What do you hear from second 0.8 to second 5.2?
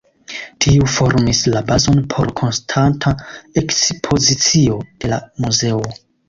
formis la bazon por konstanta ekspozicio de